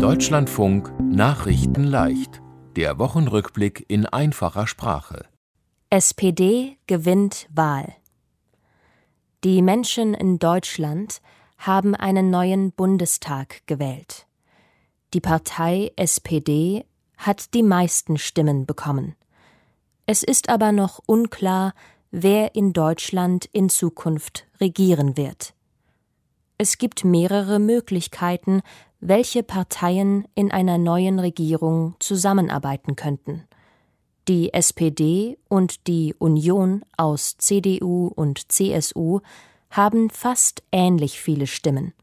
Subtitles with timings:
[0.00, 2.40] Deutschlandfunk Nachrichten leicht.
[2.74, 5.26] Der Wochenrückblick in einfacher Sprache.
[5.90, 7.92] SPD gewinnt Wahl.
[9.44, 11.20] Die Menschen in Deutschland
[11.58, 14.26] haben einen neuen Bundestag gewählt.
[15.12, 16.86] Die Partei SPD
[17.18, 19.16] hat die meisten Stimmen bekommen.
[20.06, 21.74] Es ist aber noch unklar,
[22.10, 25.52] wer in Deutschland in Zukunft regieren wird.
[26.62, 28.60] Es gibt mehrere Möglichkeiten,
[29.00, 33.44] welche Parteien in einer neuen Regierung zusammenarbeiten könnten.
[34.28, 39.20] Die SPD und die Union aus CDU und CSU
[39.70, 41.94] haben fast ähnlich viele Stimmen.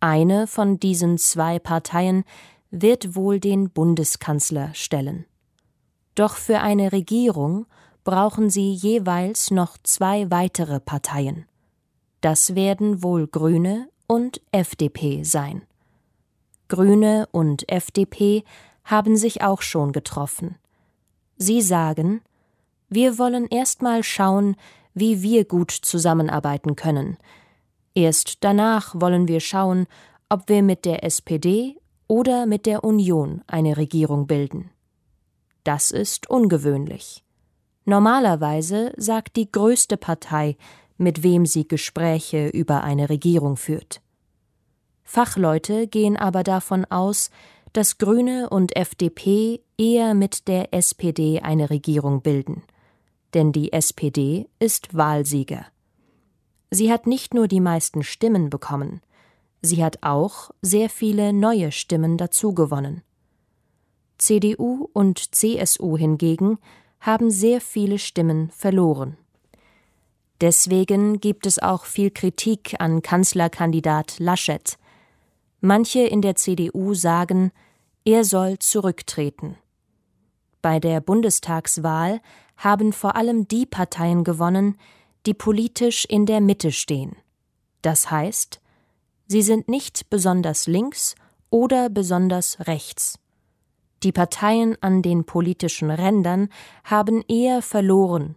[0.00, 2.24] Eine von diesen zwei Parteien
[2.70, 5.26] wird wohl den Bundeskanzler stellen.
[6.14, 7.66] Doch für eine Regierung
[8.04, 11.44] brauchen sie jeweils noch zwei weitere Parteien.
[12.26, 15.62] Das werden wohl Grüne und FDP sein.
[16.66, 18.42] Grüne und FDP
[18.82, 20.56] haben sich auch schon getroffen.
[21.36, 22.22] Sie sagen,
[22.88, 24.56] wir wollen erst mal schauen,
[24.92, 27.16] wie wir gut zusammenarbeiten können.
[27.94, 29.86] Erst danach wollen wir schauen,
[30.28, 31.76] ob wir mit der SPD
[32.08, 34.72] oder mit der Union eine Regierung bilden.
[35.62, 37.22] Das ist ungewöhnlich.
[37.84, 40.56] Normalerweise sagt die größte Partei,
[40.98, 44.00] mit wem sie Gespräche über eine Regierung führt.
[45.04, 47.30] Fachleute gehen aber davon aus,
[47.72, 52.62] dass Grüne und FDP eher mit der SPD eine Regierung bilden.
[53.34, 55.66] Denn die SPD ist Wahlsieger.
[56.70, 59.00] Sie hat nicht nur die meisten Stimmen bekommen,
[59.62, 63.02] sie hat auch sehr viele neue Stimmen dazugewonnen.
[64.18, 66.58] CDU und CSU hingegen
[67.00, 69.16] haben sehr viele Stimmen verloren.
[70.40, 74.76] Deswegen gibt es auch viel Kritik an Kanzlerkandidat Laschet.
[75.60, 77.52] Manche in der CDU sagen,
[78.04, 79.56] er soll zurücktreten.
[80.60, 82.20] Bei der Bundestagswahl
[82.56, 84.78] haben vor allem die Parteien gewonnen,
[85.24, 87.16] die politisch in der Mitte stehen.
[87.82, 88.60] Das heißt,
[89.26, 91.14] sie sind nicht besonders links
[91.50, 93.18] oder besonders rechts.
[94.02, 96.48] Die Parteien an den politischen Rändern
[96.84, 98.36] haben eher verloren,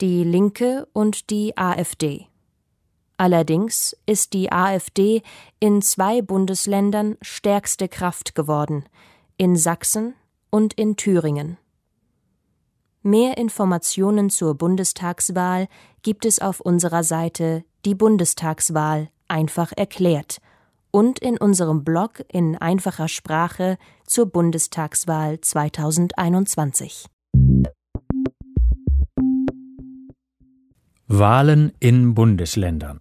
[0.00, 2.26] die Linke und die AfD.
[3.16, 5.22] Allerdings ist die AfD
[5.58, 8.84] in zwei Bundesländern stärkste Kraft geworden,
[9.38, 10.14] in Sachsen
[10.50, 11.56] und in Thüringen.
[13.02, 15.68] Mehr Informationen zur Bundestagswahl
[16.02, 20.38] gibt es auf unserer Seite Die Bundestagswahl einfach erklärt
[20.90, 27.06] und in unserem Blog in einfacher Sprache zur Bundestagswahl 2021.
[31.08, 32.98] Wahlen in Bundesländern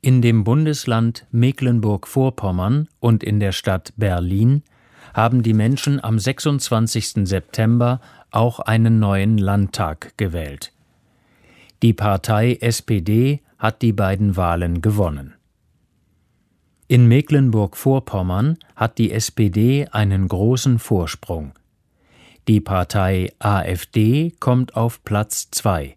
[0.00, 4.62] In dem Bundesland Mecklenburg-Vorpommern und in der Stadt Berlin
[5.12, 7.28] haben die Menschen am 26.
[7.28, 10.72] September auch einen neuen Landtag gewählt.
[11.82, 15.34] Die Partei SPD hat die beiden Wahlen gewonnen.
[16.88, 21.52] In Mecklenburg-Vorpommern hat die SPD einen großen Vorsprung.
[22.48, 25.95] Die Partei AfD kommt auf Platz zwei.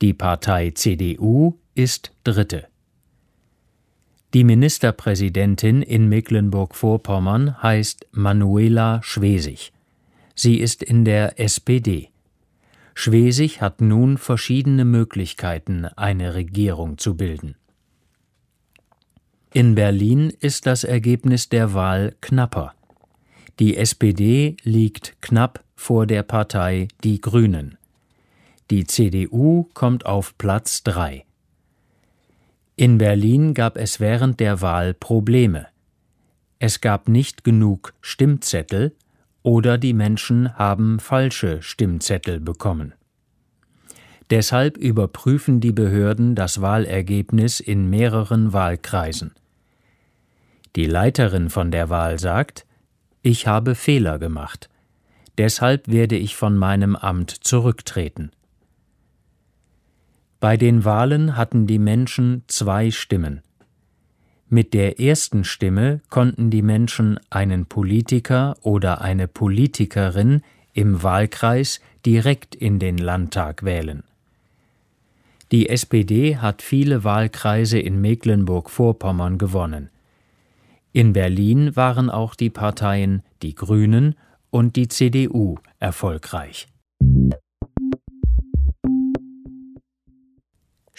[0.00, 2.68] Die Partei CDU ist Dritte.
[4.32, 9.72] Die Ministerpräsidentin in Mecklenburg-Vorpommern heißt Manuela Schwesig.
[10.36, 12.10] Sie ist in der SPD.
[12.94, 17.56] Schwesig hat nun verschiedene Möglichkeiten, eine Regierung zu bilden.
[19.52, 22.74] In Berlin ist das Ergebnis der Wahl knapper.
[23.58, 27.77] Die SPD liegt knapp vor der Partei Die Grünen.
[28.70, 31.24] Die CDU kommt auf Platz 3.
[32.76, 35.68] In Berlin gab es während der Wahl Probleme.
[36.58, 38.94] Es gab nicht genug Stimmzettel
[39.42, 42.92] oder die Menschen haben falsche Stimmzettel bekommen.
[44.28, 49.32] Deshalb überprüfen die Behörden das Wahlergebnis in mehreren Wahlkreisen.
[50.76, 52.66] Die Leiterin von der Wahl sagt,
[53.22, 54.68] ich habe Fehler gemacht.
[55.38, 58.30] Deshalb werde ich von meinem Amt zurücktreten.
[60.40, 63.42] Bei den Wahlen hatten die Menschen zwei Stimmen.
[64.48, 70.42] Mit der ersten Stimme konnten die Menschen einen Politiker oder eine Politikerin
[70.72, 74.04] im Wahlkreis direkt in den Landtag wählen.
[75.50, 79.90] Die SPD hat viele Wahlkreise in Mecklenburg-Vorpommern gewonnen.
[80.92, 84.14] In Berlin waren auch die Parteien Die Grünen
[84.50, 86.68] und die CDU erfolgreich.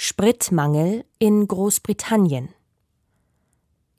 [0.02, 2.54] Spritmangel in Großbritannien.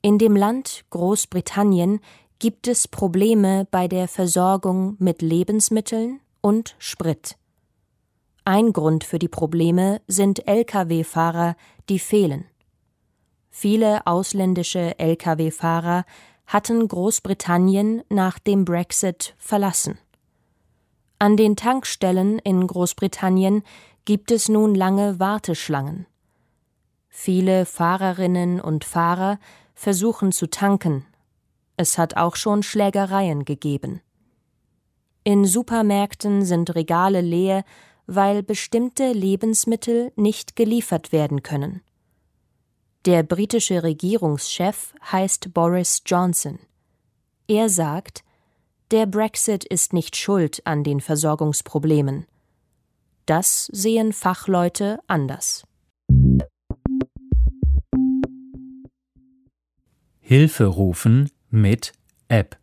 [0.01, 1.99] In dem Land Großbritannien
[2.39, 7.37] gibt es Probleme bei der Versorgung mit Lebensmitteln und Sprit.
[8.45, 11.55] Ein Grund für die Probleme sind Lkw-Fahrer,
[11.87, 12.45] die fehlen.
[13.51, 16.05] Viele ausländische Lkw-Fahrer
[16.47, 19.99] hatten Großbritannien nach dem Brexit verlassen.
[21.19, 23.61] An den Tankstellen in Großbritannien
[24.05, 26.05] gibt es nun lange Warteschlangen.
[27.09, 29.39] Viele Fahrerinnen und Fahrer
[29.75, 31.05] versuchen zu tanken.
[31.77, 34.01] Es hat auch schon Schlägereien gegeben.
[35.23, 37.63] In Supermärkten sind Regale leer,
[38.07, 41.81] weil bestimmte Lebensmittel nicht geliefert werden können.
[43.05, 46.59] Der britische Regierungschef heißt Boris Johnson.
[47.47, 48.23] Er sagt,
[48.91, 52.27] der Brexit ist nicht schuld an den Versorgungsproblemen.
[53.25, 55.63] Das sehen Fachleute anders.
[60.19, 61.93] Hilfe rufen mit
[62.27, 62.57] App.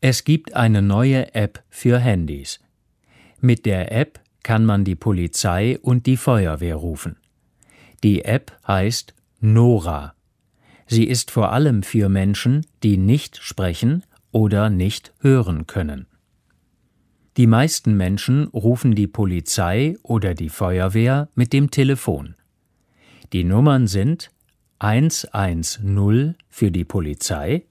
[0.00, 2.60] Es gibt eine neue App für Handys.
[3.40, 7.16] Mit der App kann man die Polizei und die Feuerwehr rufen.
[8.04, 10.14] Die App heißt Nora.
[10.86, 16.06] Sie ist vor allem für Menschen, die nicht sprechen oder nicht hören können.
[17.36, 22.34] Die meisten Menschen rufen die Polizei oder die Feuerwehr mit dem Telefon.
[23.32, 24.30] Die Nummern sind
[24.78, 27.66] 110 für die Polizei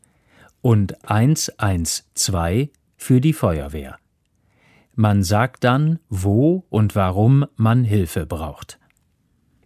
[0.61, 3.97] und 112 für die Feuerwehr.
[4.93, 8.79] Man sagt dann, wo und warum man Hilfe braucht.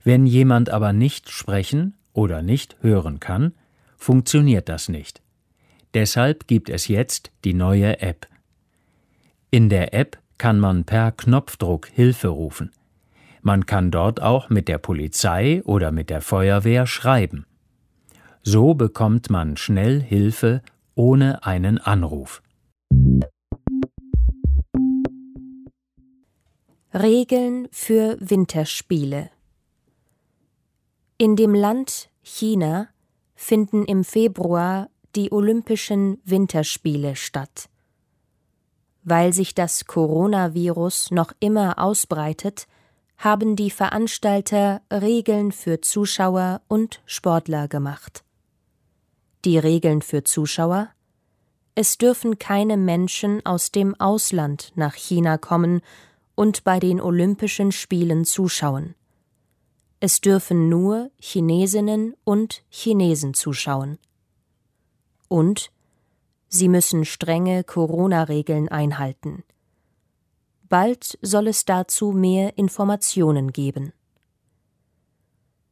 [0.04, 3.54] Wenn jemand aber nicht sprechen oder nicht hören kann,
[3.98, 5.22] funktioniert das nicht.
[5.94, 8.28] Deshalb gibt es jetzt die neue App.
[9.51, 12.72] In der App kann man per Knopfdruck Hilfe rufen.
[13.42, 17.48] Man kann dort auch mit der Polizei oder mit der Feuerwehr schreiben.
[18.44, 20.62] So bekommt man schnell Hilfe
[20.94, 22.44] ohne einen Anruf.
[26.94, 29.31] Regeln für Winterspiele
[31.18, 32.88] In dem Land China
[33.36, 37.69] finden im Februar die Olympischen Winterspiele statt.
[39.04, 42.68] Weil sich das Coronavirus noch immer ausbreitet,
[43.18, 48.24] haben die Veranstalter Regeln für Zuschauer und Sportler gemacht.
[49.46, 50.90] Die Regeln für Zuschauer
[51.75, 55.81] Es dürfen keine Menschen aus dem Ausland nach China kommen
[56.36, 58.96] und bei den Olympischen Spielen zuschauen.
[60.00, 63.98] Es dürfen nur Chinesinnen und Chinesen zuschauen.
[65.28, 65.72] Und
[66.50, 69.44] sie müssen strenge Corona-Regeln einhalten.
[70.68, 73.94] Bald soll es dazu mehr Informationen geben.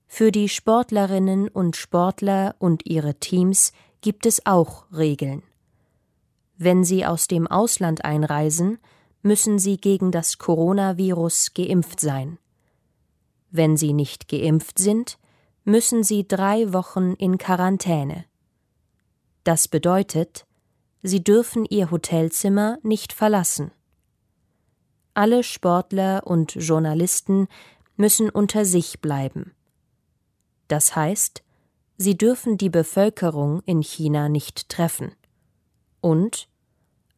[0.08, 5.44] Für die Sportlerinnen und Sportler und ihre Teams gibt es auch Regeln.
[6.58, 8.80] Wenn sie aus dem Ausland einreisen,
[9.22, 12.40] müssen sie gegen das Coronavirus geimpft sein.
[13.52, 15.20] Wenn sie nicht geimpft sind,
[15.66, 18.26] müssen sie drei Wochen in Quarantäne.
[19.44, 20.48] Das bedeutet,
[21.04, 23.72] sie dürfen ihr Hotelzimmer nicht verlassen.
[25.14, 27.48] Alle Sportler und Journalisten
[27.96, 29.54] müssen unter sich bleiben.
[30.68, 31.44] Das heißt,
[31.98, 35.12] sie dürfen die Bevölkerung in China nicht treffen.
[36.02, 36.48] Und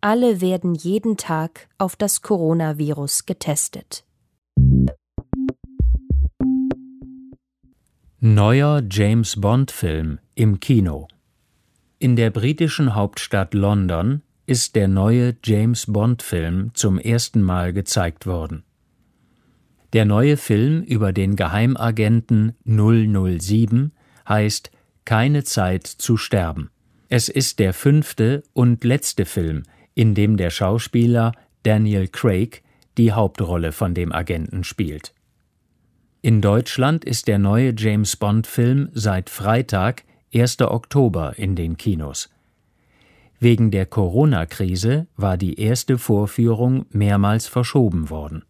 [0.02, 4.06] alle werden jeden Tag auf das Coronavirus getestet.
[8.22, 11.08] Neuer James Bond Film im Kino.
[12.02, 18.64] In der britischen Hauptstadt London ist der neue James Bond-Film zum ersten Mal gezeigt worden.
[19.92, 23.92] Der neue Film über den Geheimagenten 007
[24.30, 24.72] heißt
[25.04, 26.70] Keine Zeit zu sterben.
[27.10, 29.64] Es ist der fünfte und letzte Film,
[29.94, 32.64] in dem der Schauspieler Daniel Craig
[32.98, 35.14] die Hauptrolle von dem Agenten spielt.
[36.22, 40.62] In Deutschland ist der neue James Bond-Film seit Freitag, 1.
[40.62, 42.30] Oktober, in den Kinos.
[43.40, 48.44] Wegen der Corona-Krise war die erste Vorführung mehrmals verschoben worden.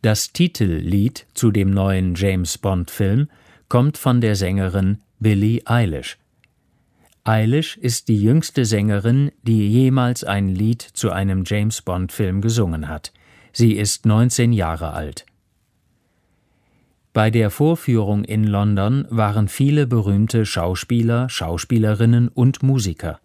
[0.00, 3.28] Das Titellied zu dem neuen James Bond-Film
[3.68, 6.18] kommt von der Sängerin Billie Eilish.
[7.24, 13.12] Eilish ist die jüngste Sängerin, die jemals ein Lied zu einem James Bond-Film gesungen hat.
[13.52, 15.26] Sie ist 19 Jahre alt.
[17.18, 23.18] Bei der Vorführung in London waren viele berühmte Schauspieler, Schauspielerinnen und Musiker.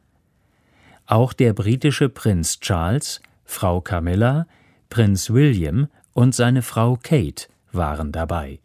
[1.05, 4.47] Auch der britische Prinz Charles, Frau Camilla,
[4.89, 8.57] Prinz William und seine Frau Kate waren dabei